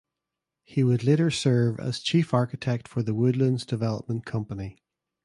[0.63, 4.79] He would later serve as chief architect for The Woodlands Development Company.